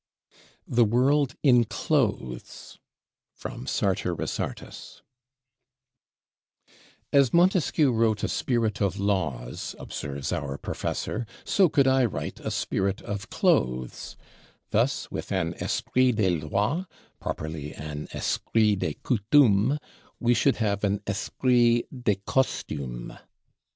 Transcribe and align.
THE 0.65 0.83
WORLD 0.83 1.35
IN 1.43 1.65
CLOTHES 1.65 2.79
From 3.35 3.67
'Sartor 3.67 4.15
Resartus' 4.15 5.03
As 7.13 7.31
Montesquieu 7.31 7.91
wrote 7.91 8.23
a 8.23 8.27
'Spirit 8.27 8.81
of 8.81 8.99
Laws,'" 8.99 9.75
observes 9.77 10.31
our 10.33 10.57
Professor, 10.57 11.27
"so 11.45 11.69
could 11.69 11.85
I 11.85 12.05
write 12.05 12.39
a 12.39 12.49
'Spirit 12.49 13.03
of 13.03 13.29
Clothes'; 13.29 14.17
thus, 14.71 15.11
with 15.11 15.31
an 15.31 15.53
'Esprit 15.61 16.13
des 16.13 16.29
Lois,' 16.31 16.87
properly 17.19 17.75
an 17.75 18.07
'Esprit 18.11 18.75
de 18.77 18.95
Coutumes,' 19.03 19.77
we 20.19 20.33
should 20.33 20.55
have 20.55 20.83
an 20.83 21.01
'Esprit 21.05 21.83
de 21.95 22.15
Costumes.' 22.25 23.11